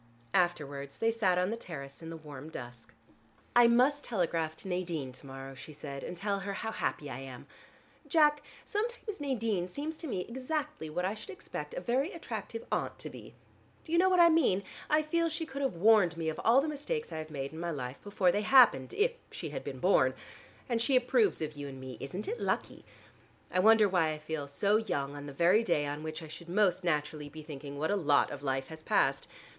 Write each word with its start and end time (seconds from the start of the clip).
Afterwards, 0.33 0.97
they 0.97 1.11
sat 1.11 1.37
on 1.37 1.51
the 1.51 1.55
terrace 1.55 2.01
in 2.01 2.09
the 2.09 2.17
warm 2.17 2.49
dusk. 2.49 2.95
"I 3.55 3.67
must 3.67 4.03
telegraph 4.03 4.55
to 4.55 4.67
Nadine 4.67 5.11
to 5.11 5.27
morrow," 5.27 5.53
she 5.53 5.73
said, 5.73 6.03
"and 6.03 6.17
tell 6.17 6.39
her 6.39 6.53
how 6.53 6.71
happy 6.71 7.07
I 7.07 7.19
am. 7.19 7.45
Jack, 8.07 8.41
sometimes 8.65 9.21
Nadine 9.21 9.67
seems 9.67 9.95
to 9.97 10.07
me 10.07 10.21
exactly 10.21 10.89
what 10.89 11.05
I 11.05 11.13
should 11.13 11.29
expect 11.29 11.75
a 11.75 11.81
very 11.81 12.11
attractive 12.13 12.65
aunt 12.71 12.97
to 12.97 13.11
be. 13.11 13.35
Do 13.83 13.91
you 13.91 13.99
know 13.99 14.09
what 14.09 14.19
I 14.19 14.29
mean? 14.29 14.63
I 14.89 15.03
feel 15.03 15.29
she 15.29 15.45
could 15.45 15.61
have 15.61 15.75
warned 15.75 16.17
me 16.17 16.29
of 16.29 16.41
all 16.43 16.61
the 16.61 16.67
mistakes 16.67 17.11
I 17.13 17.17
have 17.19 17.29
made 17.29 17.53
in 17.53 17.59
my 17.59 17.69
life, 17.69 18.01
before 18.01 18.31
they 18.31 18.41
happened, 18.41 18.95
if 18.95 19.11
she 19.29 19.49
had 19.49 19.63
been 19.63 19.77
born. 19.77 20.15
And 20.67 20.81
she 20.81 20.95
approves 20.95 21.43
of 21.43 21.53
you 21.53 21.67
and 21.67 21.79
me; 21.79 21.97
isn't 21.99 22.27
it 22.27 22.39
lucky? 22.39 22.83
I 23.51 23.59
wonder 23.59 23.87
why 23.87 24.09
I 24.09 24.17
feel 24.17 24.47
so 24.47 24.77
young 24.77 25.15
on 25.15 25.27
the 25.27 25.31
very 25.31 25.63
day 25.63 25.85
on 25.85 26.01
which 26.01 26.23
I 26.23 26.27
should 26.27 26.49
most 26.49 26.83
naturally 26.83 27.29
be 27.29 27.43
thinking 27.43 27.77
what 27.77 27.91
a 27.91 27.95
lot 27.95 28.31
of 28.31 28.41
life 28.41 28.69
has 28.69 28.81
passed. 28.81 29.27